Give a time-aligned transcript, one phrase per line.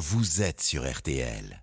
[0.00, 1.62] vous êtes sur RTL.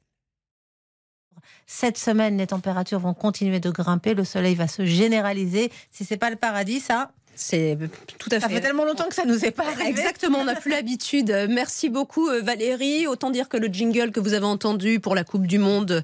[1.65, 5.71] Cette semaine, les températures vont continuer de grimper, le soleil va se généraliser.
[5.89, 7.77] Si c'est pas le paradis, ça, c'est
[8.17, 8.41] tout à fait.
[8.41, 9.89] Ça fait tellement longtemps que ça nous est pas arrivé.
[9.89, 11.47] Exactement, on n'a plus l'habitude.
[11.49, 13.07] Merci beaucoup euh, Valérie.
[13.07, 16.03] Autant dire que le jingle que vous avez entendu pour la Coupe du Monde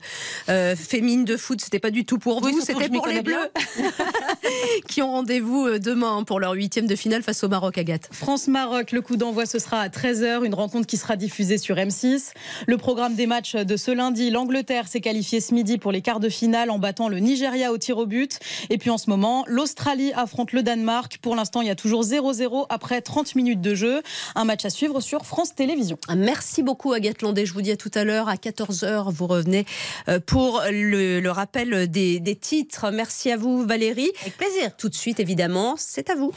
[0.49, 3.49] euh, féminine de foot, c'était pas du tout pour vous, c'était pour les Bleus
[4.87, 8.09] qui ont rendez-vous euh, demain pour leur huitième de finale face au Maroc, Agathe.
[8.11, 12.33] France-Maroc, le coup d'envoi ce sera à 13h, une rencontre qui sera diffusée sur M6.
[12.67, 16.19] Le programme des matchs de ce lundi, l'Angleterre s'est qualifiée ce midi pour les quarts
[16.19, 18.39] de finale en battant le Nigeria au tir au but.
[18.69, 22.03] Et puis en ce moment, l'Australie affronte le Danemark pour l'instant, il y a toujours
[22.03, 24.03] 0-0 après 30 minutes de jeu.
[24.35, 25.97] Un match à suivre sur France Télévisions.
[26.15, 27.47] Merci beaucoup Agathe Landais.
[27.47, 28.29] Je vous dis à tout à l'heure.
[28.29, 29.65] À 14h, vous revenez
[30.09, 32.91] euh, pour le, rappel des, des titres.
[32.91, 34.11] Merci à vous Valérie.
[34.21, 34.75] Avec plaisir.
[34.77, 36.33] Tout de suite, évidemment, c'est à vous.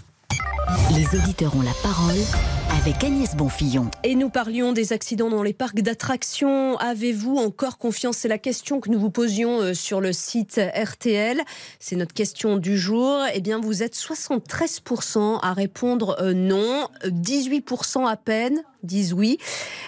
[0.94, 2.55] Les auditeurs ont la parole
[2.86, 3.90] avec Agnès Bonfillon.
[4.04, 6.76] Et nous parlions des accidents dans les parcs d'attractions.
[6.76, 8.18] Avez-vous encore confiance?
[8.18, 11.40] C'est la question que nous vous posions euh, sur le site RTL.
[11.80, 13.18] C'est notre question du jour.
[13.34, 19.38] Eh bien, vous êtes 73% à répondre euh, non, 18% à peine disent oui.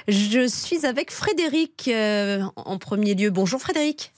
[0.08, 3.30] Je suis avec Frédéric euh, en premier lieu.
[3.30, 4.12] Bonjour Frédéric.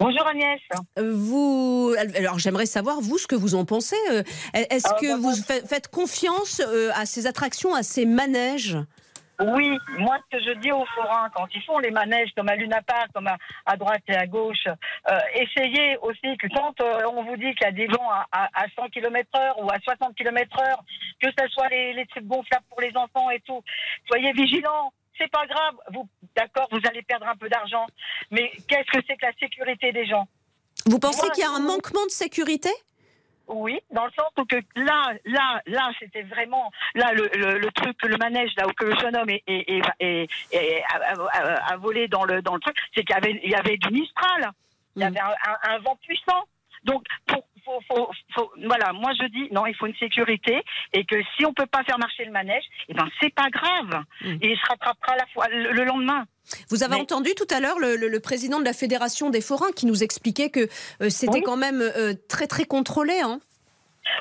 [0.00, 0.58] Bonjour Agnès.
[0.96, 3.98] Vous, alors j'aimerais savoir vous ce que vous en pensez.
[4.10, 4.22] Euh,
[4.54, 5.34] est-ce ah, que vous
[5.68, 8.78] faites confiance euh, à ces attractions, à ces manèges?
[9.40, 12.56] Oui, moi ce que je dis aux forains, quand ils font les manèges comme à
[12.56, 17.36] Luna Park, comme à, droite et à gauche, euh, essayez aussi que quand on vous
[17.36, 20.76] dit qu'il y a des vents à, 100 km/h ou à 60 km/h,
[21.22, 23.62] que ce soit les, les trucs gonflables pour les enfants et tout,
[24.06, 25.74] soyez vigilants c'est pas grave.
[25.92, 27.86] Vous, d'accord, vous allez perdre un peu d'argent,
[28.30, 30.26] mais qu'est-ce que c'est que la sécurité des gens?
[30.86, 32.70] Vous pensez qu'il y a un manquement de sécurité?
[33.52, 37.96] Oui, dans le sens où que là, là, là, c'était vraiment là le, le, truc,
[38.04, 42.54] le manège là où que le jeune homme est, est, a, volé dans le dans
[42.54, 44.52] le truc, c'est qu'il y avait il y avait du Mistral,
[44.94, 45.08] il y mm.
[45.08, 45.20] avait
[45.64, 46.44] un, vent puissant.
[46.84, 47.44] Donc pour
[48.66, 50.62] voilà, moi je dis non, il faut une sécurité
[50.92, 54.04] et que si on peut pas faire marcher le manège, eh ben c'est pas grave
[54.22, 54.28] mmh.
[54.42, 56.24] et il se rattrapera la fois le, lendemain.
[56.68, 60.02] Vous avez entendu tout à l'heure le, président de la fédération des forains qui nous
[60.02, 60.68] expliquait que
[61.00, 63.18] euh, c'était quand même euh, très très contrôlé.
[63.20, 63.40] Hein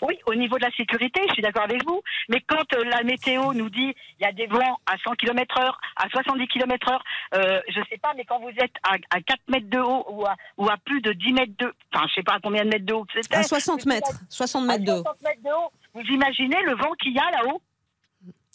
[0.02, 2.02] oui, au niveau de la sécurité, je suis d'accord avec vous.
[2.30, 5.74] Mais quand euh, la météo nous dit il y a des vents à 100 km/h,
[5.96, 7.00] à 70 km/h,
[7.36, 10.36] euh, je sais pas, mais quand vous êtes à, 4 mètres de haut ou à,
[10.58, 12.86] ou à, plus de 10 mètres de, enfin, je sais pas à combien de mètres
[12.86, 13.36] de haut c'était.
[13.36, 15.04] À 60 mètres, 60 mètres de haut.
[15.04, 15.72] 60 mètres de haut.
[15.94, 17.62] Vous imaginez le vent qu'il y a là-haut?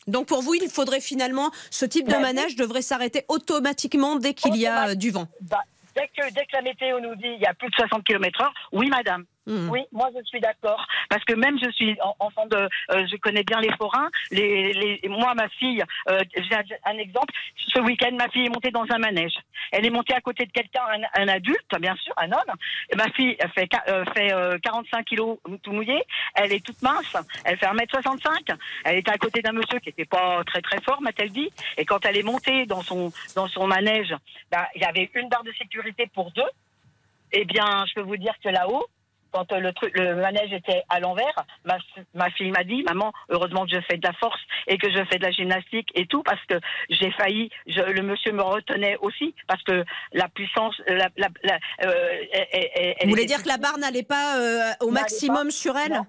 [0.06, 4.56] Donc pour vous, il faudrait finalement, ce type de manège devrait s'arrêter automatiquement dès qu'il
[4.56, 5.26] y a euh, du vent.
[5.40, 5.60] Bah,
[5.94, 8.50] dès, que, dès que la météo nous dit il y a plus de 60 km/h,
[8.72, 9.24] oui madame.
[9.46, 9.68] Hmm.
[9.68, 13.42] Oui, moi je suis d'accord parce que même je suis enfant de, euh, je connais
[13.42, 14.08] bien les forains.
[14.30, 17.32] Les, les moi ma fille, euh, j'ai un, exemple.
[17.56, 19.34] Ce week-end, ma fille est montée dans un manège.
[19.70, 20.82] Elle est montée à côté de quelqu'un,
[21.14, 22.54] un, adulte, bien sûr, un homme.
[22.96, 24.32] Ma fille fait euh, fait
[24.62, 26.02] 45 kilos tout mouillé.
[26.34, 27.14] Elle est toute mince.
[27.44, 28.56] Elle fait 1m65.
[28.84, 31.50] Elle était à côté d'un monsieur qui était pas très très fort, m'a-t-elle dit.
[31.76, 34.14] Et quand elle est montée dans son dans son manège,
[34.50, 36.42] bah, il y avait une barre de sécurité pour deux.
[37.32, 38.86] Eh bien, je peux vous dire que là-haut,
[39.34, 41.76] quand euh, le, truc, le manège était à l'envers, ma,
[42.14, 45.04] ma fille m'a dit, maman, heureusement que je fais de la force et que je
[45.10, 46.54] fais de la gymnastique et tout, parce que
[46.88, 51.28] j'ai failli, je, le monsieur me retenait aussi, parce que la puissance, la, la,
[51.82, 52.24] euh,
[53.02, 56.00] Vous voulez dire que la barre n'allait pas euh, au maximum sur elle?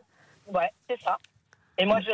[0.48, 1.18] Ouais, c'est ça.
[1.78, 2.12] Et moi, je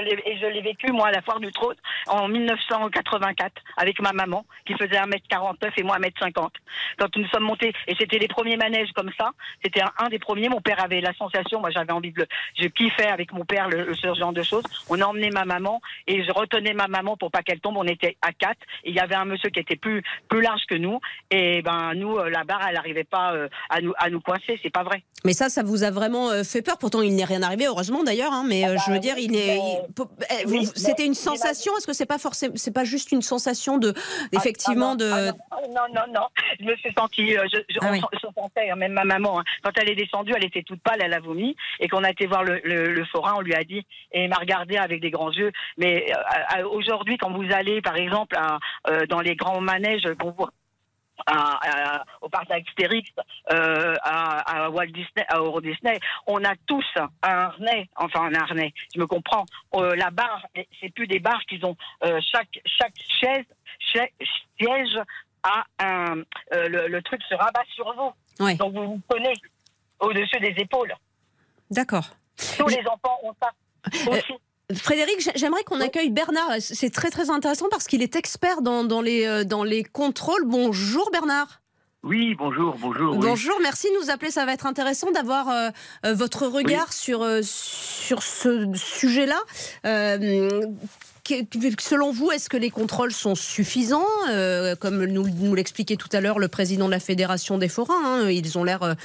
[0.48, 1.76] l'ai, vécu, moi, à la foire du Trône,
[2.08, 6.50] en 1984, avec ma maman, qui faisait 1m49 et moi 1m50.
[6.98, 9.32] Quand nous sommes montés, et c'était les premiers manèges comme ça,
[9.64, 12.28] c'était un, des premiers, mon père avait la sensation, moi j'avais envie de le,
[12.60, 14.64] je kiffais avec mon père le, ce genre de choses.
[14.90, 17.88] On a emmené ma maman, et je retenais ma maman pour pas qu'elle tombe, on
[17.88, 20.76] était à quatre, et il y avait un monsieur qui était plus, plus large que
[20.76, 21.00] nous,
[21.30, 24.60] et ben, nous, euh, la barre, elle n'arrivait pas euh, à nous, à nous coincer,
[24.64, 25.04] c'est pas vrai.
[25.24, 28.04] Mais ça, ça vous a vraiment euh, fait peur, pourtant il n'est rien arrivé, heureusement
[28.04, 31.76] d'ailleurs, hein, mais ah je veux bah dire, il est eh, c'était une sensation?
[31.78, 35.10] Est-ce que c'est pas forcément, c'est pas juste une sensation de, ah, effectivement, de.
[35.12, 35.32] Ah,
[35.70, 36.28] non, non, non,
[36.60, 37.94] Je me suis sentie, euh, je, je, ah
[38.36, 39.44] sentais, hein, même ma maman, hein.
[39.64, 42.28] quand elle est descendue, elle était toute pâle, elle a vomi, et qu'on a été
[42.28, 45.32] voir le, le, forain, on lui a dit, et il m'a regardé avec des grands
[45.32, 45.52] yeux.
[45.78, 46.12] Mais
[46.58, 48.38] euh, aujourd'hui, quand vous allez, par exemple,
[48.88, 50.34] euh, dans les grands manèges qu'on
[52.22, 53.10] au parc Astérix,
[53.52, 58.74] euh, à, Walt Disney, à Euro Disney, on a tous un harnais, enfin un harnais,
[58.94, 59.46] je me comprends.
[59.76, 60.46] Euh, la barre,
[60.80, 61.76] c'est plus des barres qu'ils ont.
[62.04, 63.46] Euh, chaque chaque chaise,
[64.60, 65.00] siège
[65.44, 68.56] a un le, truc se rabat sur vous.
[68.56, 69.34] Donc vous vous prenez
[70.00, 70.94] au-dessus des épaules.
[71.70, 72.06] D'accord.
[72.58, 73.52] Tous les enfants ont ça
[74.12, 74.34] aussi.
[74.76, 76.56] Frédéric, j'aimerais qu'on accueille Bernard.
[76.60, 80.44] C'est très très intéressant parce qu'il est expert dans, dans, les, dans les contrôles.
[80.46, 81.61] Bonjour Bernard.
[82.04, 83.16] Oui, bonjour, bonjour.
[83.16, 84.32] Bonjour, merci de nous appeler.
[84.32, 85.70] Ça va être intéressant d'avoir euh,
[86.04, 89.38] euh, votre regard sur, euh, sur ce sujet-là.
[91.80, 94.08] selon vous, est-ce que les contrôles sont suffisants
[94.80, 98.30] Comme nous, nous l'expliquait tout à l'heure le président de la Fédération des forains, hein,
[98.32, 98.96] ils ont l'air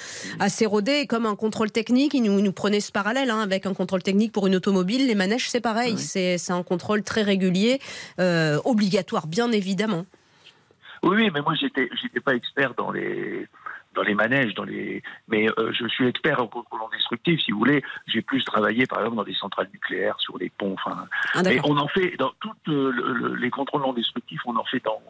[0.41, 1.07] assez rodés.
[1.07, 4.33] Comme un contrôle technique, il nous, nous prenait ce parallèle hein, avec un contrôle technique
[4.33, 5.07] pour une automobile.
[5.07, 5.99] Les manèges, c'est pareil.
[5.99, 7.79] C'est un contrôle très régulier,
[8.65, 10.07] obligatoire, bien évidemment.
[11.03, 13.49] Oui, mais moi j'étais j'étais pas expert dans les
[13.97, 15.03] dans les manèges, dans les.
[15.27, 17.83] Mais euh, je suis expert en contrôle non destructif, si vous voulez.
[18.07, 20.75] J'ai plus travaillé, par exemple, dans des centrales nucléaires, sur les ponts.
[20.75, 24.65] Enfin, ah, et on en fait dans toutes euh, les contrôles non destructifs, on en
[24.65, 25.03] fait dans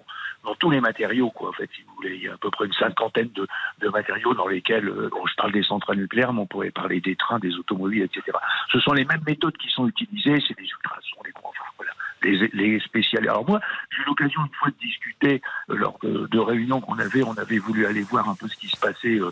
[0.45, 1.51] dans tous les matériaux, quoi.
[1.51, 3.49] En fait, si vous voulez, il y a à peu près une cinquantaine de,
[3.81, 7.01] de matériaux dans lesquels, euh, bon, je parle des centrales nucléaires, mais on pourrait parler
[7.01, 8.39] des trains, des automobiles, etc.
[8.71, 10.41] Ce sont les mêmes méthodes qui sont utilisées.
[10.47, 13.31] C'est des ultrasons, les enfin, voilà les, les spécialistes.
[13.31, 13.61] Alors moi,
[13.91, 17.23] j'ai eu l'occasion une fois de discuter euh, lors de, réunions qu'on avait.
[17.23, 19.31] On avait voulu aller voir un peu ce qui se passait euh,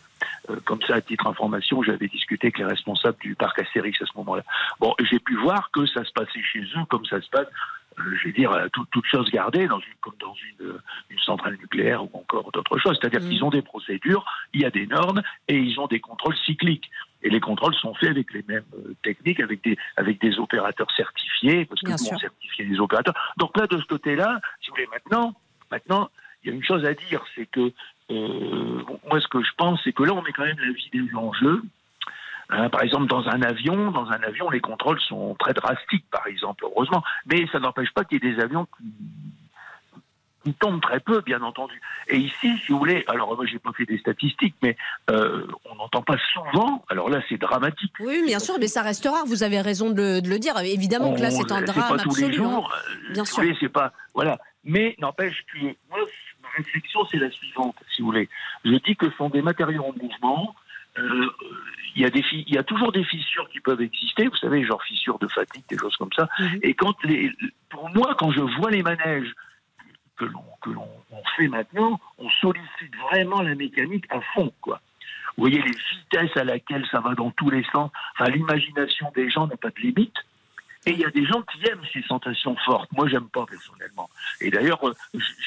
[0.50, 1.82] euh, comme ça à titre d'information.
[1.82, 4.42] J'avais discuté avec les responsables du parc Astérix à ce moment-là.
[4.81, 7.48] Bon, j'ai pu voir que ça se passait chez eux comme ça se passe
[7.96, 10.75] je vais dire, toutes toute chose gardée, dans une, comme dans une,
[11.10, 12.98] une centrale nucléaire ou encore d'autres choses.
[13.00, 13.31] C'est-à-dire mmh.
[13.31, 16.90] qu'ils ont des procédures, il y a des normes et ils ont des contrôles cycliques.
[17.25, 20.91] Et les contrôles sont faits avec les mêmes euh, techniques, avec des, avec des opérateurs
[20.94, 23.15] certifiés, parce que nous, on certifie les opérateurs.
[23.38, 25.35] Donc là, de ce côté-là, si vous voulez, maintenant,
[25.71, 26.11] maintenant,
[26.43, 27.73] il y a une chose à dire, c'est que
[28.11, 30.91] euh, moi, ce que je pense, c'est que là, on met quand même la vie
[30.93, 31.62] des gens en jeu.
[32.50, 36.27] Hein, par exemple, dans un avion, dans un avion, les contrôles sont très drastiques, par
[36.27, 37.03] exemple, heureusement.
[37.27, 38.85] Mais ça n'empêche pas qu'il y ait des avions qui
[40.46, 41.81] il tombe très peu, bien entendu.
[42.08, 44.76] Et ici, si vous voulez, alors moi j'ai pas fait des statistiques, mais
[45.11, 46.85] euh, on n'entend pas souvent.
[46.88, 47.93] Alors là, c'est dramatique.
[48.00, 49.25] Oui, bien sûr, mais ça reste rare.
[49.26, 50.58] Vous avez raison de, le dire.
[50.58, 53.43] Évidemment que là, c'est un drame pas tous Les jours, euh, bien sûr.
[53.58, 54.38] c'est pas voilà.
[54.64, 55.58] Mais n'empêche que
[55.91, 55.99] moi,
[56.43, 58.29] ma réflexion, c'est la suivante, si vous voulez.
[58.64, 60.55] Je dis que ce sont des matériaux en mouvement.
[60.99, 61.29] Euh,
[61.96, 64.64] il y, a des il y a toujours des fissures qui peuvent exister, vous savez,
[64.64, 66.29] genre fissures de fatigue, des choses comme ça.
[66.38, 66.61] Mhm.
[66.62, 67.32] Et quand les,
[67.69, 69.32] pour moi, quand je vois les manèges
[70.16, 70.88] que l'on que l'on
[71.37, 74.81] fait maintenant, on sollicite vraiment la mécanique à fond, quoi.
[75.37, 77.90] Vous voyez les vitesses à laquelle ça va dans tous les sens.
[78.14, 80.14] Enfin, l'imagination des gens n'a pas de limite.
[80.87, 82.93] Et il y a des gens qui aiment ces sensations fortes.
[82.93, 84.08] Moi, j'aime pas personnellement.
[84.40, 84.94] Et d'ailleurs, euh,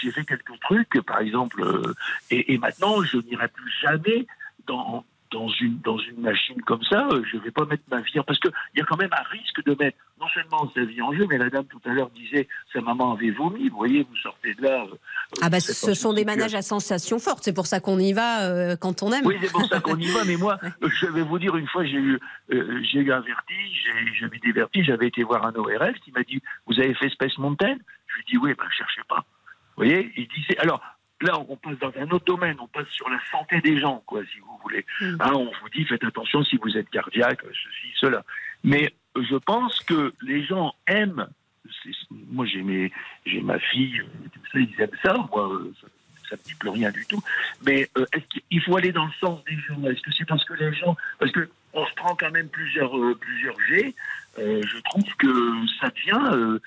[0.01, 1.93] j'ai fait quelques trucs, par exemple, euh,
[2.31, 4.25] et, et maintenant, je n'irai plus jamais
[4.65, 8.01] dans, dans une, dans une machine comme ça, euh, je ne vais pas mettre ma
[8.01, 11.01] vie parce qu'il y a quand même un risque de mettre non seulement sa vie
[11.01, 13.69] en jeu, mais la dame tout à l'heure disait sa maman avait vomi.
[13.69, 14.83] Vous voyez, vous sortez de là.
[14.83, 14.95] Euh,
[15.41, 17.43] ah bah ce sont des manèges à sensations fortes.
[17.43, 19.25] C'est pour ça qu'on y va euh, quand on aime.
[19.25, 20.23] Oui, c'est pour ça qu'on y va.
[20.25, 22.19] Mais moi, je vais vous dire une fois, j'ai eu,
[22.49, 23.87] j'ai eu un vertige,
[24.19, 24.85] j'avais des vertiges.
[24.85, 27.77] J'avais été voir un ORL qui m'a dit "Vous avez fait Space Mountain?
[28.07, 29.25] Je lui dis "Oui, ben cherchez pas."
[29.75, 30.81] Vous voyez, il disait alors
[31.21, 34.21] là, on passe dans un autre domaine, on passe sur la santé des gens, quoi,
[34.31, 34.85] si vous voulez.
[35.01, 35.15] Mm.
[35.19, 38.23] Hein, on vous dit, faites attention si vous êtes cardiaque, ceci, cela.
[38.63, 41.27] Mais je pense que les gens aiment.
[42.31, 42.91] Moi, j'ai
[43.25, 44.01] j'ai ma fille,
[44.53, 45.13] ils aiment ça.
[45.31, 45.61] Moi,
[46.29, 47.21] ça, ne dit plus rien du tout.
[47.65, 49.81] Mais euh, est-ce qu'il faut aller dans le sens des gens?
[49.83, 52.97] Est-ce que c'est parce que les gens, parce que on se prend quand même plusieurs
[52.97, 53.93] euh, plusieurs jets.
[54.39, 55.27] Euh, je trouve que
[55.79, 56.59] ça devient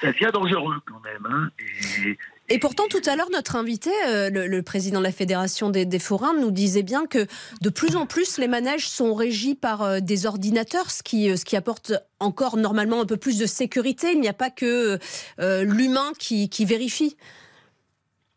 [0.00, 1.26] ça devient dangereux quand même.
[1.26, 2.18] Hein, et,
[2.50, 6.34] et pourtant, tout à l'heure, notre invité, euh, le, président de la Fédération des, forains,
[6.34, 7.26] nous disait bien que
[7.62, 11.36] de plus en plus, les manèges sont régis par euh, des ordinateurs, ce qui, euh,
[11.36, 14.12] ce qui apporte encore normalement un peu plus de sécurité.
[14.12, 14.98] Il n'y a pas que
[15.38, 17.16] l'humain qui, vérifie.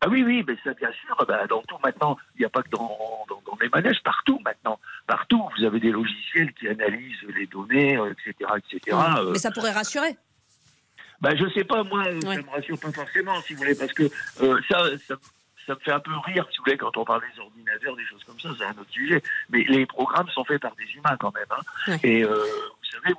[0.00, 2.62] Ah oui, oui, mais ça, bien sûr, bah, dans tout maintenant, il n'y a pas
[2.62, 2.96] que dans,
[3.28, 4.78] dans, les manèges, partout maintenant.
[5.06, 8.52] Partout, vous avez des logiciels qui analysent les données, etc.
[8.56, 8.96] etc.
[9.32, 10.16] Mais ça pourrait rassurer.
[11.20, 14.04] Ben, je sais pas, moi, ça me rassure pas forcément, si vous voulez, parce que
[14.42, 15.16] euh, ça, ça,
[15.66, 18.06] ça, me fait un peu rire, si vous voulez, quand on parle des ordinateurs, des
[18.06, 19.20] choses comme ça, c'est un autre sujet.
[19.50, 21.44] Mais les programmes sont faits par des humains quand même.
[21.50, 21.96] Hein.
[22.04, 23.14] Et euh, vous savez,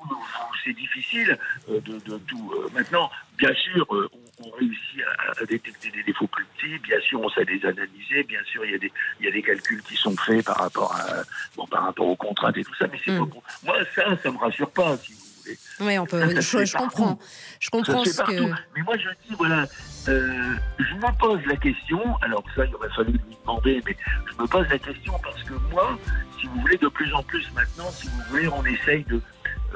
[0.64, 1.38] c'est difficile
[1.70, 2.54] euh, de, de tout.
[2.74, 5.02] maintenant, bien sûr, on, réussit
[5.38, 8.72] à, détecter des défauts plus petits, bien sûr, on sait les analyser, bien sûr, il
[8.72, 11.24] y, a des, il y a des calculs qui sont faits par rapport, à,
[11.58, 13.30] bon, par rapport aux contraintes et tout ça, mais c'est mm.
[13.30, 15.29] pas Moi, ça, ça me rassure pas, si vous
[15.82, 16.40] oui, on peut.
[16.42, 17.20] je, comprends.
[17.60, 18.42] Je comprends ce que.
[18.76, 19.66] Mais moi, je dis voilà,
[20.08, 22.02] euh, je me pose la question.
[22.22, 23.96] Alors ça, il aurait fallu lui demander, mais
[24.32, 25.98] je me pose la question parce que moi,
[26.40, 29.22] si vous voulez, de plus en plus maintenant, si vous voulez, on essaye de.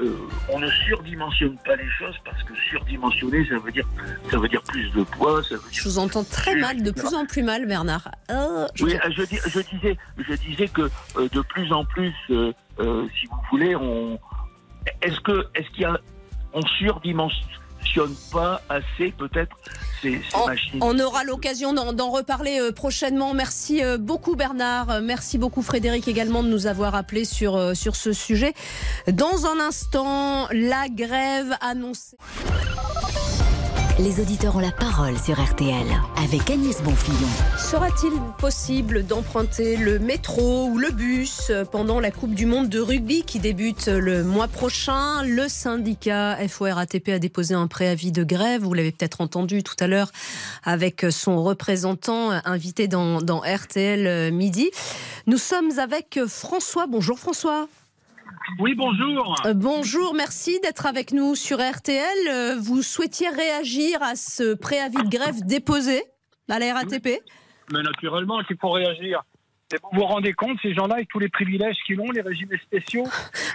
[0.00, 0.12] Euh,
[0.48, 3.86] on ne surdimensionne pas les choses parce que surdimensionner, ça veut dire,
[4.28, 5.40] ça veut dire plus de poids.
[5.44, 8.10] Ça veut dire je vous entends très mal, de plus en plus mal, Bernard.
[8.28, 13.40] Oh, oui, je, je, disais, je disais que euh, de plus en plus, si vous
[13.52, 14.18] voulez, on,
[15.02, 15.98] est-ce que est-ce qu'il y a
[16.52, 19.56] on surdimensionne pas assez peut-être
[20.00, 20.78] ces, machines?
[20.80, 23.34] On aura l'occasion d'en reparler euh, prochainement.
[23.34, 27.96] Merci euh, beaucoup Bernard, merci beaucoup Frédéric également de nous avoir appelé sur, euh, sur
[27.96, 28.54] ce sujet.
[29.08, 32.16] Dans un instant, la grève annoncée.
[34.00, 35.86] Les auditeurs ont la parole sur RTL
[36.16, 37.28] avec Agnès Bonfillon.
[37.56, 43.22] Sera-t-il possible d'emprunter le métro ou le bus pendant la Coupe du Monde de rugby
[43.22, 45.22] qui débute le mois prochain?
[45.22, 48.62] Le syndicat FORATP a déposé un préavis de grève.
[48.62, 50.10] Vous l'avez peut-être entendu tout à l'heure
[50.64, 54.72] avec son représentant invité dans, dans RTL Midi.
[55.28, 56.88] Nous sommes avec François.
[56.88, 57.68] Bonjour Françooi.
[58.58, 59.34] Oui, bonjour.
[59.46, 62.28] Euh, bonjour, merci d'être avec nous sur RTL.
[62.28, 66.02] Euh, vous souhaitiez réagir à ce préavis de grève déposé
[66.48, 67.20] à la RATP
[67.72, 69.22] Mais naturellement qu'il faut réagir.
[69.72, 73.04] Vous vous rendez compte, ces gens-là, avec tous les privilèges qu'ils ont, les régimes spéciaux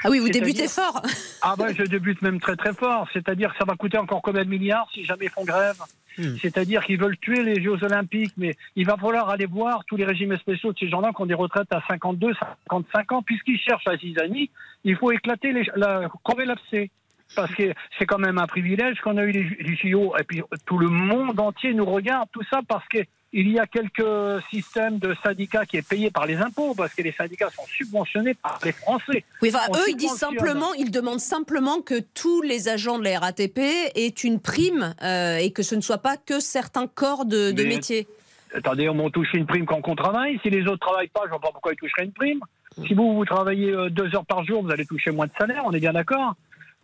[0.04, 1.02] Ah oui, vous débutez fort
[1.42, 3.08] Ah ben, je débute même très très fort.
[3.14, 5.78] C'est-à-dire que ça va coûter encore combien de milliards si jamais ils font grève
[6.18, 6.36] hmm.
[6.42, 10.06] C'est-à-dire qu'ils veulent tuer les Jeux Olympiques, mais il va falloir aller voir tous les
[10.06, 12.34] régimes spéciaux de ces gens-là qui ont des retraites à 52,
[12.70, 14.50] 55 ans, puisqu'ils cherchent à Zizani,
[14.84, 16.10] il faut éclater les, la,
[16.46, 16.90] l'abcès
[17.36, 20.42] parce que c'est quand même un privilège qu'on a eu les, les JO et puis
[20.66, 23.00] tout le monde entier nous regarde tout ça parce que
[23.32, 27.04] il y a quelques systèmes de syndicats qui est payé par les impôts parce que
[27.04, 29.24] les syndicats sont subventionnés par les Français.
[29.42, 33.20] Oui, enfin, eux, ils disent simplement, ils demandent simplement que tous les agents de la
[33.20, 33.60] RATP
[33.96, 37.64] aient une prime euh, et que ce ne soit pas que certains corps de, de
[37.64, 38.08] métier.
[38.54, 40.40] Attendez, on m'a touché une prime quand on travaille.
[40.42, 42.40] Si les autres travaillent pas, je vois pas pourquoi ils toucheraient une prime.
[42.88, 45.64] Si vous, vous travaillez euh, deux heures par jour, vous allez toucher moins de salaire,
[45.66, 46.36] on est bien d'accord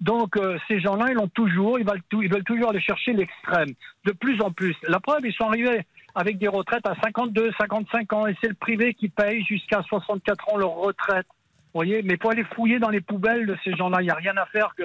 [0.02, 3.70] donc euh, ces gens-là, ils ont toujours, ils veulent, ils veulent toujours aller chercher l'extrême,
[4.04, 4.75] de plus en plus.
[4.88, 8.55] La preuve, ils sont arrivés avec des retraites à 52, 55 ans, et c'est le
[8.55, 11.27] privé qui paye jusqu'à 64 ans leur retraite.
[11.74, 14.15] Vous voyez, mais pour aller fouiller dans les poubelles de ces gens-là, il n'y a
[14.15, 14.84] rien à faire que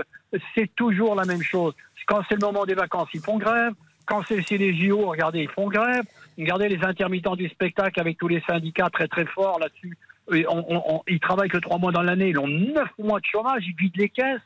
[0.56, 1.72] c'est toujours la même chose.
[2.06, 3.72] Quand c'est le moment des vacances, ils font grève.
[4.04, 6.02] Quand c'est les JO, regardez, ils font grève.
[6.36, 9.96] Regardez les intermittents du spectacle avec tous les syndicats très très forts là-dessus.
[11.06, 13.94] ils travaillent que trois mois dans l'année, ils ont neuf mois de chômage, ils vident
[13.96, 14.40] les caisses.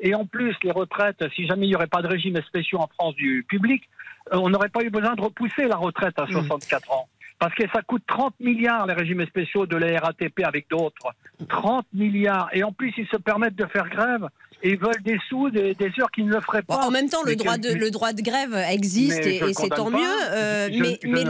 [0.00, 2.86] Et en plus, les retraites, si jamais il n'y aurait pas de régime spéciaux en
[2.86, 3.88] France du public,
[4.32, 6.92] euh, on n'aurait pas eu besoin de repousser la retraite à 64 mmh.
[6.92, 7.08] ans.
[7.38, 11.14] Parce que ça coûte 30 milliards les régimes spéciaux de la RATP avec d'autres.
[11.48, 12.50] 30 milliards.
[12.52, 14.28] Et en plus, ils se permettent de faire grève
[14.62, 16.76] et ils veulent des sous, des, heures qu'ils ne le feraient pas.
[16.86, 19.98] en même temps, le droit, de, le droit de grève existe et, c'est tant mieux.
[20.32, 20.68] Euh,
[21.04, 21.24] mais,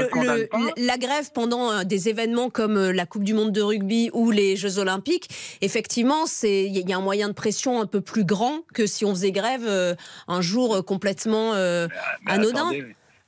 [0.77, 4.31] la grève pendant euh, des événements comme euh, la Coupe du Monde de rugby ou
[4.31, 5.29] les Jeux Olympiques,
[5.61, 9.11] effectivement, il y a un moyen de pression un peu plus grand que si on
[9.11, 9.97] faisait grève
[10.29, 11.53] un jour complètement
[12.27, 12.71] anodin.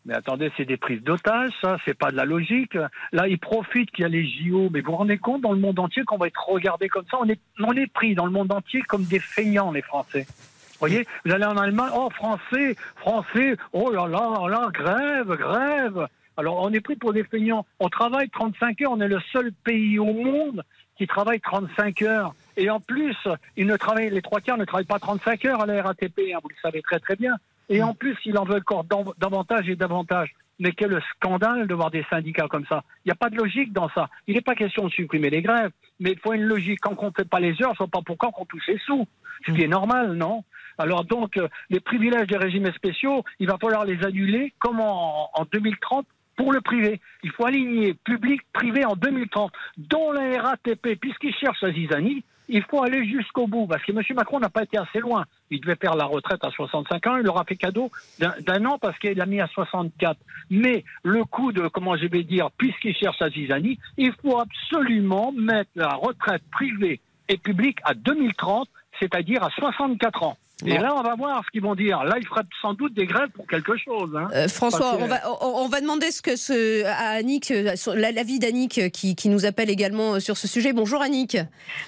[0.05, 2.77] Mais attendez, c'est des prises d'otages, ça, c'est pas de la logique.
[3.13, 5.61] Là, ils profitent qu'il y a les JO, mais vous vous rendez compte dans le
[5.61, 8.33] monde entier qu'on va être regardé comme ça On est, on est pris dans le
[8.33, 10.27] monde entier comme des feignants, les Français.
[10.29, 16.09] Vous voyez Vous allez en Allemagne, oh, Français, Français, oh là là, oh grève, grève.
[16.37, 17.65] Alors, on est pris pour des feignants.
[17.79, 20.65] On travaille 35 heures, on est le seul pays au monde
[20.97, 22.35] qui travaille 35 heures.
[22.57, 23.17] Et en plus,
[23.57, 26.39] ils ne travaillent, les trois quarts ne travaillent pas 35 heures à la RATP, hein,
[26.43, 27.37] vous le savez très très bien.
[27.73, 28.85] Et en plus, il en veut encore
[29.19, 30.35] davantage et davantage.
[30.59, 32.85] Mais quel scandale de voir des syndicats comme ça.
[33.05, 34.11] Il n'y a pas de logique dans ça.
[34.27, 36.81] Il n'est pas question de supprimer les grèves, mais il faut une logique.
[36.83, 39.07] Quand on ne fait pas les heures, ce n'est pas pourquoi qu'on touche les sous.
[39.47, 40.45] Ce qui est normal, non?
[40.77, 45.31] Alors donc, euh, les privilèges des régimes spéciaux, il va falloir les annuler comme en,
[45.33, 47.01] en 2030 pour le privé.
[47.23, 52.63] Il faut aligner public, privé en 2030, dont la RATP, puisqu'il cherche la zizanie, il
[52.65, 54.03] faut aller jusqu'au bout, parce que M.
[54.15, 55.25] Macron n'a pas été assez loin.
[55.51, 58.99] Il devait faire la retraite à 65 ans, il leur fait cadeau d'un an parce
[58.99, 60.19] qu'il l'a mis à 64.
[60.51, 65.33] Mais le coup de, comment je vais dire, puisqu'il cherche à Zizani, il faut absolument
[65.33, 68.69] mettre la retraite privée et publique à 2030,
[69.01, 70.37] c'est-à-dire à 64 ans.
[70.65, 72.03] Et là, on va voir ce qu'ils vont dire.
[72.05, 74.11] Là, il fera sans doute des grèves pour quelque chose.
[74.17, 74.29] Hein.
[74.35, 78.79] Euh, François, on, va, on, va, demander ce que ce, à Annick, euh, l'avis d'Annick
[78.79, 80.73] euh, qui, qui, nous appelle également sur ce sujet.
[80.73, 81.37] Bonjour Annick.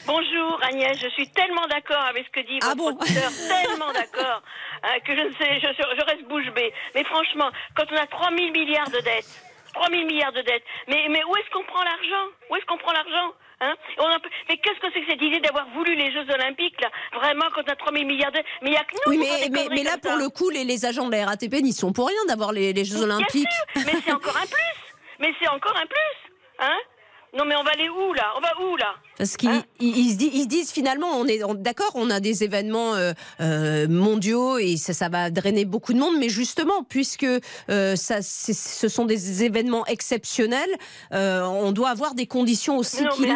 [0.07, 4.43] Bonjour Agnès, je suis tellement d'accord avec ce que dit ah votre bon tellement d'accord
[5.07, 6.73] que je ne sais, je, je reste bouche bée.
[6.95, 10.64] Mais franchement, quand on a 3 000 milliards de dettes, 3 000 milliards de dettes,
[10.88, 12.31] mais, mais où est-ce qu'on prend l'argent?
[12.50, 13.75] Où est-ce qu'on prend l'argent Hein?
[14.49, 16.90] Mais qu'est-ce que c'est que cette idée d'avoir voulu les Jeux Olympiques, là?
[17.14, 18.40] Vraiment, quand on a 3 000 milliards de...
[18.62, 20.85] Mais il n'y a que nous Oui, mais, mais, là, pour le coup, les, les,
[20.85, 23.47] agents de la RATP n'y sont pour rien d'avoir les, les, Jeux Olympiques.
[23.76, 24.61] mais c'est encore un plus.
[25.21, 26.25] Mais c'est encore un plus
[26.59, 26.76] Hein?
[27.37, 28.33] Non mais on va aller où là?
[28.37, 28.95] On va où là?
[29.19, 29.64] Parce qu'ils hein?
[29.81, 34.93] se, disent, finalement, on est d'accord, on a des événements euh, euh, mondiaux et ça,
[34.93, 37.26] ça, va drainer beaucoup de monde, mais justement, puisque
[37.71, 40.71] euh, ça, ce sont des événements exceptionnels,
[41.12, 43.26] on doit avoir des conditions aussi qui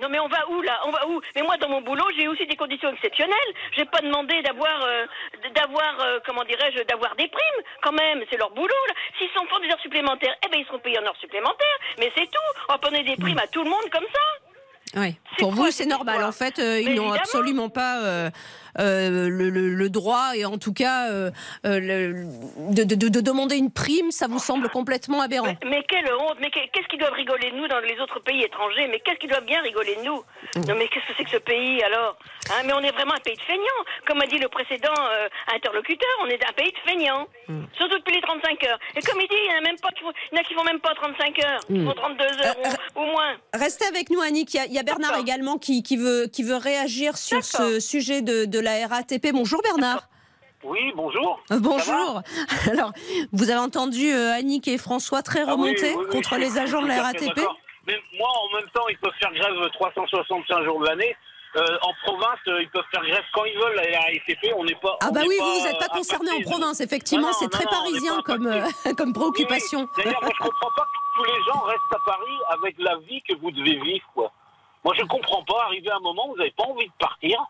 [0.00, 2.28] Non mais on va où là On va où Mais moi dans mon boulot j'ai
[2.28, 3.52] aussi des conditions exceptionnelles.
[3.72, 5.06] J'ai pas demandé d'avoir, euh,
[5.54, 8.22] d'avoir, euh, comment dirais-je, d'avoir des primes quand même.
[8.30, 8.82] C'est leur boulot.
[8.88, 8.94] là.
[9.18, 11.78] S'ils sont font des heures supplémentaires, eh ben ils seront payés en heures supplémentaires.
[11.98, 12.50] Mais c'est tout.
[12.68, 15.00] On va des primes à tout le monde comme ça.
[15.00, 15.14] Ouais.
[15.38, 16.22] Pour quoi vous, c'est normal.
[16.24, 18.30] En fait, euh, ils n'ont absolument pas euh,
[18.78, 21.08] euh, le, le- le droit, et en tout cas,
[21.64, 22.26] le-
[22.74, 25.46] de, de- de demander une prime, ça vous semble complètement aberrant.
[25.62, 28.20] Mais, mais quelle honte Mais que- qu'est-ce qu'ils doivent rigoler de nous dans les autres
[28.20, 28.86] pays étrangers?
[28.88, 30.22] Mais qu'est-ce qu'ils doivent bien rigoler de nous?
[30.68, 32.16] Non mais qu'est-ce que c'est que ce pays alors?
[32.50, 33.82] Hein, Mais on est vraiment un pays de feignants.
[34.06, 34.92] Comme a dit le précédent
[35.54, 37.26] interlocuteur, on est un pays de feignants.
[37.76, 38.78] Surtout depuis les 35 heures.
[38.96, 40.40] Et comme il dit, il y en a même pas qui font, il y en
[40.42, 41.60] a qui font même pas 35 heures.
[41.70, 42.56] Ils font 32 heures
[42.96, 43.34] ou, ou moins.
[43.54, 44.52] Restez avec nous, Annick.
[44.54, 45.12] Il y a, il y a Bernard.
[45.26, 49.32] Également qui, qui veut, qui veut réagir sur ce sujet de, de la RATP.
[49.32, 50.08] Bonjour Bernard.
[50.62, 51.40] Oui, bonjour.
[51.50, 52.22] Bonjour.
[52.70, 52.92] Alors,
[53.32, 56.58] vous avez entendu euh, Annick et François très Ah oui, remontés oui, oui, contre les
[56.58, 57.40] agents de la RATP.
[57.86, 61.16] Mais moi, en même temps, ils peuvent faire grève 365 jours de l'année.
[61.56, 64.54] Euh, en province, euh, ils peuvent faire grève quand ils veulent, la RATP.
[64.56, 64.96] On n'est pas.
[65.00, 66.80] Ah bah oui, pas, vous, n'êtes pas concerné en province.
[66.80, 69.88] Effectivement, c'est très non, parisien comme, euh, préoccupation.
[69.96, 73.22] D'ailleurs, moi, je comprends pas que tous les gens restent à Paris avec la vie
[73.28, 74.32] que vous devez vivre, quoi.
[74.86, 75.64] Moi, je comprends pas.
[75.66, 77.44] Arrivé à un moment, vous n'avez pas envie de partir.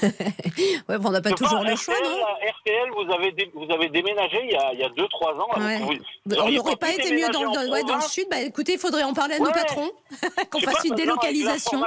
[0.88, 2.16] Ouais, bon, on n'a pas toujours le choix, RTL, non?
[2.18, 5.40] Là, RTL, vous avez, dé- vous avez déménagé il y a, il y a 2-3
[5.40, 5.48] ans.
[5.56, 5.78] Ouais.
[5.78, 5.92] que vous-
[6.26, 8.12] vous On n'aurait pas été mieux dans, le- en ouais, dans le province.
[8.12, 8.24] sud.
[8.30, 9.88] Bah écoutez, il faudrait en parler à nos patrons,
[10.50, 11.82] qu'on fasse pas, une délocalisation.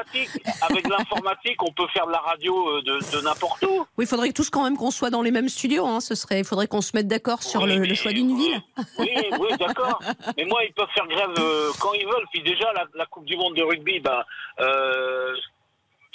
[0.62, 3.80] Avec l'informatique, on peut faire de la radio euh, de, de n'importe où.
[3.98, 5.86] Oui, il faudrait tous quand même qu'on soit dans les mêmes studios.
[5.86, 6.00] Hein.
[6.00, 8.62] Ce serait, il faudrait qu'on se mette d'accord sur Oui, le, choix d'une ville.
[9.00, 10.00] Oui, oui, d'accord.
[10.38, 12.26] Mais moi, ils peuvent faire grève euh, quand ils veulent.
[12.32, 14.26] Puis déjà, la, la Coupe du Monde de rugby, bah,
[14.60, 14.93] euh,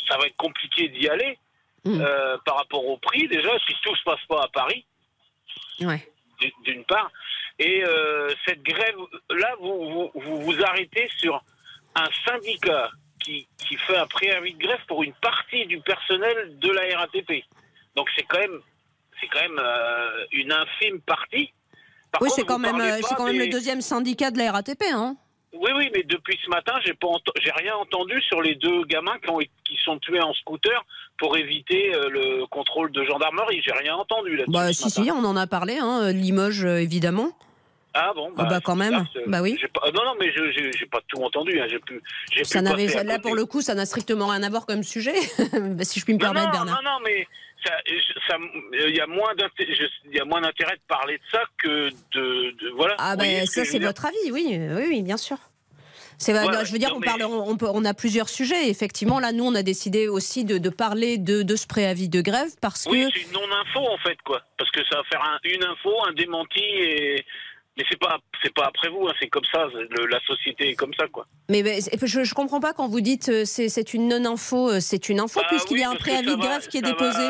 [0.08, 1.38] ça va être compliqué d'y aller
[1.84, 2.00] Mm.
[2.00, 3.50] euh, par rapport au prix déjà.
[3.66, 4.84] Si tout se passe pas à Paris,
[5.80, 6.06] Ouais.
[6.64, 7.10] d'une part.
[7.60, 8.96] Et euh, cette grève,
[9.30, 11.42] là, vous, vous, vous vous arrêtez sur
[11.94, 16.68] un syndicat qui, qui fait un préavis de grève pour une partie du personnel de
[16.70, 17.44] la RATP.
[17.94, 18.60] Donc c'est quand même,
[19.20, 21.52] c'est quand même euh, une infime partie.
[22.10, 24.82] Par Oui, c'est quand même, euh, c'est quand même le deuxième syndicat de la RATP.
[24.92, 25.16] Hein.
[25.54, 28.84] Oui, oui, mais depuis ce matin, j'ai pas, ent- j'ai rien entendu sur les deux
[28.84, 30.84] gamins qui, ont, qui sont tués en scooter
[31.18, 33.62] pour éviter euh, le contrôle de gendarmerie.
[33.64, 34.52] J'ai rien entendu là-dessus.
[34.52, 35.02] Bah si, matin.
[35.04, 35.78] si, on en a parlé.
[35.80, 36.12] Hein.
[36.12, 37.30] Limoges, euh, évidemment.
[37.94, 39.06] Ah bon Ah bah, quand c'est même.
[39.26, 39.58] Bah oui.
[39.72, 41.58] pas- non, non, mais je j'ai pas tout entendu.
[41.58, 41.66] Hein.
[41.68, 42.00] J'ai pu.
[42.44, 42.60] Ça
[43.02, 45.14] là pour le coup, ça n'a strictement rien à voir comme sujet,
[45.52, 46.82] Bah, si je puis me Non, permettre, non, Bernard.
[46.84, 47.26] non, non, mais
[47.64, 47.72] ça,
[48.28, 48.36] ça-
[48.72, 52.94] il y a moins d'intérêt, de parler de ça que de, de- voilà.
[52.98, 55.36] Ah ben ça c'est votre avis, oui, euh, oui, oui, bien sûr.
[56.20, 58.68] C'est, Ouais, non, je veux dire, on, mais- parle, on, peut- on a plusieurs sujets.
[58.68, 62.20] Effectivement, là, nous, on a décidé aussi de, de parler de, de ce préavis de
[62.20, 64.42] grève parce Oui, que c'est une non-info en fait, quoi.
[64.58, 67.24] Parce que ça va faire un- une info, un démenti et.
[67.78, 70.74] Mais c'est pas, c'est pas après vous, hein, c'est comme ça, le- la société est
[70.74, 71.26] comme ça, quoi.
[71.48, 71.62] Mais,
[72.02, 75.38] je, je comprends pas quand vous dites euh, c'est, une non-info, euh, c'est une info
[75.40, 77.24] Bah puisqu'il oui, y a un préavis de grève qui est va- déposé.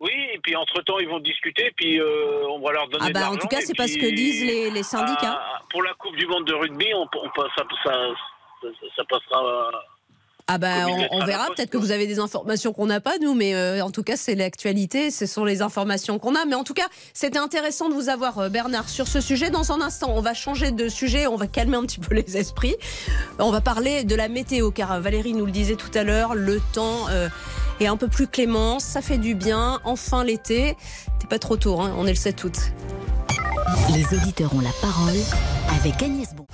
[0.00, 3.14] Oui, et puis entre-temps, ils vont discuter, puis euh, on va leur donner Ah de
[3.14, 5.40] bah en tout cas, c'est pas ce que disent les, les syndicats.
[5.42, 7.92] ah, pour la Coupe du Monde de rugby, on, on passe- ça, ça,
[8.62, 9.70] ça, ça passera.
[10.46, 13.16] Ah bah on, on la verra, peut-être que vous avez des informations qu'on n'a pas
[13.18, 16.44] nous, mais euh, en tout cas c'est l'actualité, ce sont les informations qu'on a.
[16.44, 19.48] Mais en tout cas, c'était intéressant de vous avoir euh, Bernard sur ce sujet.
[19.48, 22.36] Dans un instant, on va changer de sujet, on va calmer un petit peu les
[22.36, 22.76] esprits.
[23.38, 26.34] On va parler de la météo, car euh, Valérie nous le disait tout à l'heure,
[26.34, 27.30] le temps euh,
[27.80, 29.80] est un peu plus clément, ça fait du bien.
[29.84, 30.76] Enfin l'été,
[31.20, 32.58] t'es pas trop tôt, hein, on est le 7 août.
[33.94, 35.16] Les auditeurs ont la parole
[35.80, 36.44] avec Agnès Bon.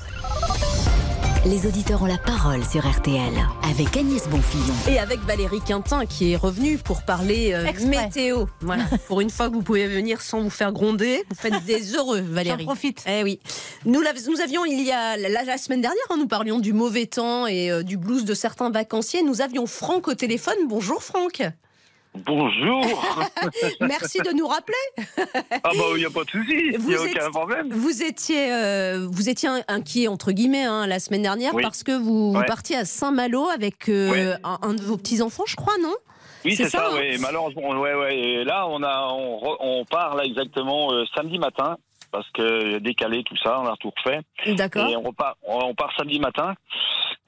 [1.46, 4.74] Les auditeurs ont la parole sur RTL avec Agnès Bonfillon.
[4.90, 8.44] Et avec Valérie Quintin qui est revenue pour parler euh, météo.
[8.60, 8.84] Voilà.
[9.06, 12.20] pour une fois que vous pouvez venir sans vous faire gronder, vous faites des heureux,
[12.20, 12.58] Valérie.
[12.58, 13.02] J'en profite.
[13.06, 13.40] Eh oui.
[13.86, 17.06] Nous, nous avions il y a la, la semaine dernière, hein, nous parlions du mauvais
[17.06, 19.22] temps et euh, du blues de certains vacanciers.
[19.22, 20.58] Nous avions Franck au téléphone.
[20.68, 21.42] Bonjour Franck.
[22.14, 22.82] Bonjour
[23.80, 24.74] Merci de nous rappeler.
[25.52, 27.68] Ah bah il n'y a pas de souci, il n'y a aucun problème.
[27.72, 31.62] Vous étiez, euh, vous étiez inquiet entre guillemets hein, la semaine dernière Oui.
[31.62, 34.34] parce que vous, partiez à Saint-Malo avec euh, Ouais.
[34.42, 35.94] un, un de vos petits enfants, je crois, non?
[36.44, 37.16] Oui c'est ça, ça, hein?
[37.20, 38.18] malheureusement, ouais, ouais.
[38.18, 41.76] Et là on, a, on, re- on part là exactement euh, samedi matin,
[42.10, 44.20] parce que décalé tout ça, on a tout refait.
[44.56, 44.88] D'accord.
[44.88, 46.54] Et on repart, on part samedi matin.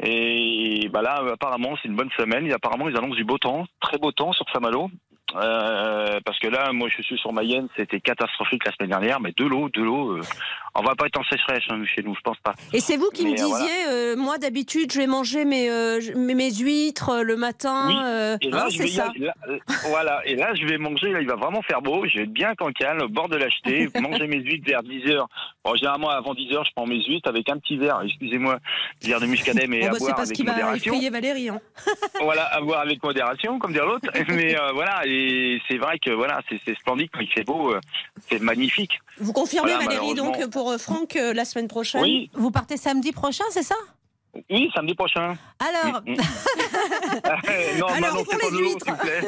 [0.02, 2.46] Et bah là, apparemment, c'est une bonne semaine.
[2.46, 4.90] Et apparemment, ils annoncent du beau temps, très beau temps sur Saint-Malo.
[5.36, 9.32] Euh, parce que là, moi, je suis sur Mayenne, c'était catastrophique la semaine dernière, mais
[9.36, 10.16] de l'eau, de l'eau.
[10.16, 10.20] Euh,
[10.74, 12.54] on va pas être en sécheresse hein, chez nous, je pense pas.
[12.72, 15.68] Et c'est vous qui me disiez, moi d'habitude, je vais manger mes,
[16.16, 17.88] mes, huîtres le matin.
[17.88, 18.48] Oui.
[18.48, 19.30] Et là, je vais
[19.88, 20.22] voilà.
[20.24, 21.10] Et là, je vais manger.
[21.10, 22.06] Là, il va vraiment faire beau.
[22.06, 25.26] Je vais être bien cancale, au bord de l'acheter, manger mes huîtres vers 10 h
[25.64, 28.00] Bon, généralement, avant 10 h je prends mes huîtres avec un petit verre.
[28.04, 28.58] Excusez-moi,
[29.02, 31.00] verre de muscadet, mais bah, à boire avec modération.
[31.00, 31.48] Va Valérie.
[31.50, 31.60] Hein.
[32.22, 34.08] voilà, à boire avec modération, comme dire l'autre.
[34.28, 35.21] mais voilà, et
[35.68, 37.80] c'est vrai que voilà, c'est splendide quand il fait beau, euh,
[38.28, 39.00] c'est magnifique.
[39.18, 42.30] Vous confirmez Valérie donc pour euh, Franck euh, la semaine prochaine Oui.
[42.34, 43.76] Vous partez samedi prochain, c'est ça?
[44.50, 45.36] Oui, samedi prochain.
[45.58, 46.16] Alors, mm, mm.
[47.78, 48.86] non, Alors pour les huîtres.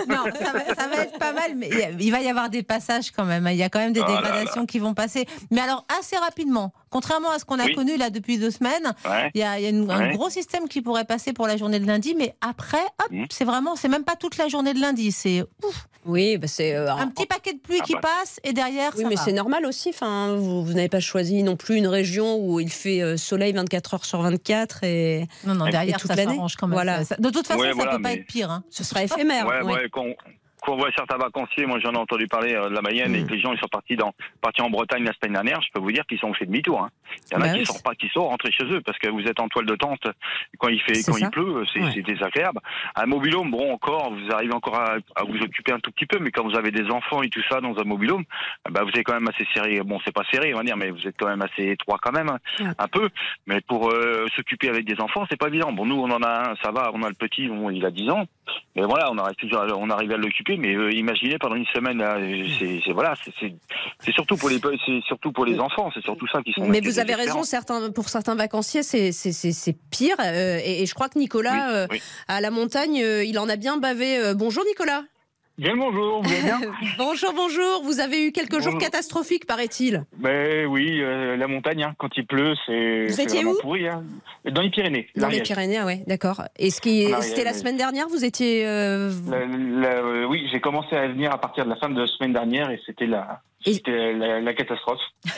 [0.09, 1.69] non, ça va, ça va, être pas mal, mais
[2.01, 3.47] il va y avoir des passages quand même.
[3.51, 5.27] Il y a quand même des oh dégradations qui vont passer.
[5.51, 8.95] Mais alors assez rapidement, contrairement à ce qu'on a connu là depuis deux semaines,
[9.35, 12.37] il y a, un gros système qui pourrait passer pour la journée de lundi, mais
[12.41, 13.25] après, hop, mm.
[13.31, 15.89] c'est vraiment, c'est même pas toute la journée de lundi, c'est ouf.
[16.07, 18.03] Oui, bah c'est euh, un petit paquet de pluie ah qui bah.
[18.03, 18.93] passe et derrière.
[18.97, 19.89] Oui, mais c'est normal aussi.
[19.89, 23.55] Enfin, vous, vous n'avez pas choisi non plus une région où il fait euh, soleil
[23.55, 26.75] 24 heures sur 24 et non non derrière toute ça s'arrange quand même.
[26.75, 27.01] Voilà.
[27.01, 28.51] de toute façon, ça ne peut pas être pire.
[28.51, 28.63] Hein.
[28.71, 29.47] Ce sera éphémère.
[29.47, 30.05] Ouais, ouais, quand
[30.69, 33.27] on voit certains vacanciers, moi j'en ai entendu parler euh, de la Mayenne et mm.
[33.27, 35.81] que les gens ils sont partis dans partis en Bretagne la semaine dernière, je peux
[35.81, 36.83] vous dire qu'ils sont fait demi-tour.
[36.83, 36.91] Hein.
[37.31, 39.09] Il y en a bah qui sont pas qui sont rentrés chez eux parce que
[39.09, 40.07] vous êtes en toile de tente
[40.59, 42.61] quand il fait quand il pleut, c'est désagréable.
[42.95, 44.97] Un mobilhome, bon encore, vous arrivez encore à,
[45.27, 47.61] vous occuper un tout petit peu, mais quand vous avez des enfants et tout ça
[47.61, 48.25] dans un mobilhome,
[48.71, 49.81] bah vous êtes quand même assez serré.
[49.85, 52.13] Bon, c'est pas serré, on va dire, mais vous êtes quand même assez étroit quand
[52.13, 53.09] même, un peu.
[53.47, 55.73] Mais pour euh, s'occuper avec des enfants, c'est pas évident.
[55.73, 57.91] Bon, nous on en a un, ça va, on a le petit, bon, il a
[57.91, 58.25] 10 ans,
[58.77, 62.03] mais voilà, on arrive toujours, on arrive à l'occuper, mais euh, imaginez pendant une semaine.
[62.59, 66.53] C'est voilà, c'est surtout pour les c'est surtout pour les enfants, c'est surtout ça qui
[66.53, 66.67] sont.
[66.67, 70.17] Mais vous avez raison, certains pour certains vacanciers, c'est pire.
[70.21, 71.87] Euh, et, je crois que Nicolas euh,
[72.29, 74.35] à la montagne, euh, il en a bien bavé.
[74.35, 75.03] Bonjour Nicolas.
[75.57, 76.61] Bien bonjour, vous allez bien
[76.99, 77.83] Bonjour, bonjour.
[77.85, 82.55] Vous avez eu quelques jours catastrophiques, paraît-il Ben oui, la montagne, hein, quand il pleut,
[82.67, 83.87] c'est vraiment où pourri.
[83.87, 84.03] Hein.
[84.51, 85.09] Dans les Pyrénées.
[85.15, 86.43] Dans les Pyrénées, oui, d'accord.
[86.59, 88.67] Et ce qui, c'était la semaine dernière, vous étiez.
[90.29, 92.81] oui, j'ai commencé à venir à partir de la fin de la semaine dernière et
[92.85, 95.01] c'était la, la, catastrophe.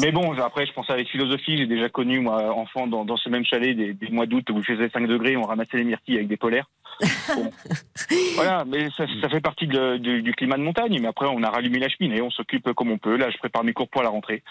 [0.00, 1.58] Mais bon, après, je pensais avec philosophie.
[1.58, 4.64] J'ai déjà connu, moi, enfant, dans, dans ce même chalet, des, mois d'août où il
[4.64, 6.66] faisait 5 degrés, on ramassait les myrtilles avec des polaires.
[8.34, 10.98] voilà, mais ça, ça fait partie de, du climat de montagne.
[10.98, 13.16] Mais après, on a rallumé la cheminée, on s'occupe comme on peut.
[13.16, 14.42] Là, je prépare mes cours pour la rentrée.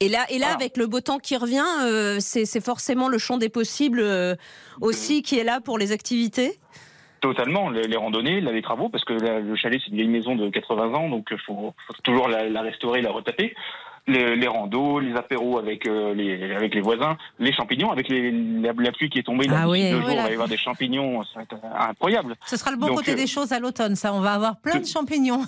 [0.00, 3.38] Et là, et là avec le beau temps qui revient, euh, c'est forcément le champ
[3.38, 4.34] des possibles euh,
[4.80, 6.58] aussi qui est là pour les activités?
[7.24, 10.92] Totalement, les, randonnées, les travaux, parce que le chalet, c'est une vieille maison de 80
[10.92, 13.54] ans, donc il faut, toujours la, restaurer, la retaper.
[14.06, 18.30] Les, les randos, les apéros avec, euh, les, avec les voisins, les champignons, avec les,
[18.30, 21.22] la, pluie qui est tombée ah oui, deux jours, il va y avoir des champignons,
[21.22, 22.36] ça va être incroyable.
[22.44, 24.80] Ce sera le bon côté euh, des choses à l'automne, ça, on va avoir plein
[24.80, 25.42] de champignons.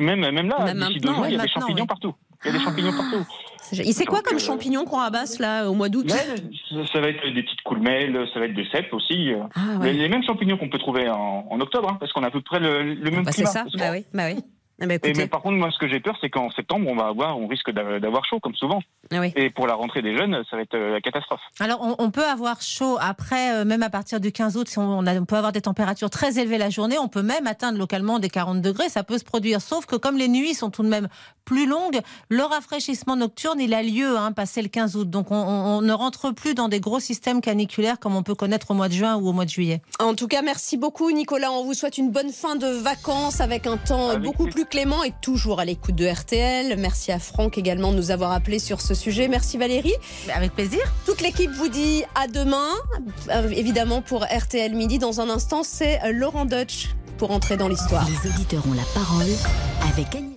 [0.00, 2.14] Même, même là, d'ici deux jours, il y a des champignons partout.
[2.42, 3.26] Il y a des champignons partout.
[3.72, 7.26] Il c'est quoi comme euh, champignons qu'on rabasse là au mois d'août ça, va être
[7.34, 9.32] des petites coulmelles, ça va être des cèpes aussi.
[9.54, 12.40] Ah, les, mêmes champignons qu'on peut trouver en, octobre, hein, parce qu'on a à peu
[12.40, 13.32] près le, même bah, climat.
[13.32, 14.42] C'est ça, bah oui, bah oui.
[14.78, 17.06] Ah bah, mais par contre, moi, ce que j'ai peur, c'est qu'en septembre, on va
[17.06, 18.82] avoir, on risque d'avoir chaud, comme souvent.
[19.10, 21.40] Ah Et pour la rentrée des jeunes, ça va être euh, la catastrophe.
[21.60, 24.98] Alors, on, peut avoir chaud après, euh, même à partir du 15 août, si on,
[24.98, 28.28] on, peut avoir des températures très élevées la journée, on peut même atteindre localement des
[28.28, 29.62] 40 degrés, ça peut se produire.
[29.62, 31.08] Sauf que comme les nuits sont tout de même
[31.46, 35.08] plus longues, le rafraîchissement nocturne, il a lieu, hein, passé le 15 août.
[35.08, 38.74] Donc, on, ne rentre plus dans des gros systèmes caniculaires comme on peut connaître au
[38.74, 39.80] mois de juin ou au mois de juillet.
[40.00, 41.52] En tout cas, merci beaucoup, Nicolas.
[41.52, 45.12] On vous souhaite une bonne fin de vacances avec un temps beaucoup plus clément et
[45.22, 46.76] toujours à l'écoute de RTL.
[46.78, 49.28] Merci à Franck également de nous avoir appelé sur ce sujet.
[49.28, 49.94] Merci Valérie.
[50.34, 50.80] Avec plaisir.
[51.06, 52.68] Toute l'équipe vous dit à demain,
[53.30, 54.98] euh, évidemment pour RTL Midi.
[54.98, 58.06] Dans un instant, c'est Laurent Deutsch pour entrer dans l'histoire.
[58.08, 59.26] Les auditeurs ont la parole
[59.88, 60.36] avec Agnès.